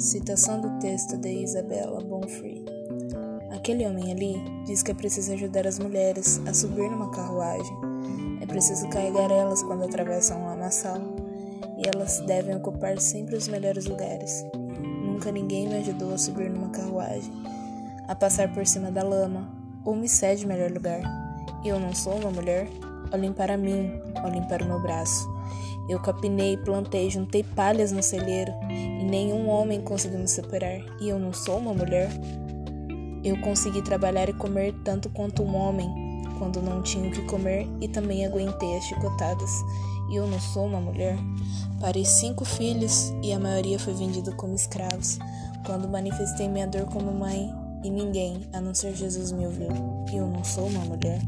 Interpretação 0.00 0.62
do 0.62 0.78
texto 0.78 1.18
de 1.18 1.28
Isabella 1.28 2.00
Bonfrey. 2.00 2.64
Aquele 3.54 3.86
homem 3.86 4.10
ali 4.10 4.42
diz 4.64 4.82
que 4.82 4.92
é 4.92 4.94
preciso 4.94 5.34
ajudar 5.34 5.66
as 5.66 5.78
mulheres 5.78 6.40
a 6.46 6.54
subir 6.54 6.90
numa 6.90 7.10
carruagem. 7.10 7.76
É 8.40 8.46
preciso 8.46 8.88
carregar 8.88 9.30
elas 9.30 9.62
quando 9.62 9.84
atravessam 9.84 10.40
um 10.40 10.46
lamaçal. 10.46 10.96
E 11.76 11.86
elas 11.94 12.18
devem 12.20 12.56
ocupar 12.56 12.98
sempre 12.98 13.36
os 13.36 13.46
melhores 13.46 13.84
lugares. 13.84 14.42
Nunca 15.04 15.30
ninguém 15.30 15.68
me 15.68 15.76
ajudou 15.76 16.14
a 16.14 16.18
subir 16.18 16.48
numa 16.48 16.70
carruagem, 16.70 17.32
a 18.08 18.14
passar 18.14 18.50
por 18.54 18.66
cima 18.66 18.90
da 18.90 19.02
lama, 19.02 19.52
ou 19.84 19.94
me 19.94 20.08
cede 20.08 20.46
melhor 20.46 20.70
lugar. 20.70 21.02
Eu 21.62 21.78
não 21.78 21.94
sou 21.94 22.14
uma 22.14 22.30
mulher? 22.30 22.70
Olhem 23.12 23.34
para 23.34 23.58
mim, 23.58 23.92
olhem 24.24 24.42
para 24.48 24.64
o 24.64 24.66
meu 24.66 24.80
braço. 24.80 25.28
Eu 25.90 25.98
capinei, 25.98 26.56
plantei, 26.56 27.10
juntei 27.10 27.42
palhas 27.42 27.90
no 27.90 28.00
celeiro 28.00 28.52
e 28.70 29.02
nenhum 29.02 29.48
homem 29.48 29.80
conseguiu 29.80 30.20
me 30.20 30.28
superar. 30.28 30.78
E 31.00 31.08
eu 31.08 31.18
não 31.18 31.32
sou 31.32 31.58
uma 31.58 31.74
mulher? 31.74 32.08
Eu 33.24 33.36
consegui 33.40 33.82
trabalhar 33.82 34.28
e 34.28 34.32
comer 34.32 34.72
tanto 34.84 35.10
quanto 35.10 35.42
um 35.42 35.56
homem 35.56 35.90
quando 36.38 36.62
não 36.62 36.80
tinha 36.80 37.08
o 37.08 37.10
que 37.10 37.22
comer 37.22 37.66
e 37.80 37.88
também 37.88 38.24
aguentei 38.24 38.76
as 38.76 38.84
chicotadas. 38.84 39.50
E 40.12 40.14
eu 40.14 40.28
não 40.28 40.38
sou 40.38 40.64
uma 40.66 40.80
mulher? 40.80 41.18
Parei 41.80 42.04
cinco 42.04 42.44
filhos 42.44 43.12
e 43.20 43.32
a 43.32 43.40
maioria 43.40 43.78
foi 43.78 43.92
vendida 43.92 44.30
como 44.30 44.54
escravos. 44.54 45.18
Quando 45.66 45.88
manifestei 45.88 46.48
minha 46.48 46.68
dor 46.68 46.84
como 46.84 47.10
mãe 47.12 47.52
e 47.82 47.90
ninguém, 47.90 48.48
a 48.52 48.60
não 48.60 48.72
ser 48.72 48.94
Jesus, 48.94 49.32
me 49.32 49.44
ouviu. 49.44 49.70
E 50.12 50.16
eu 50.18 50.28
não 50.28 50.44
sou 50.44 50.68
uma 50.68 50.84
mulher? 50.84 51.20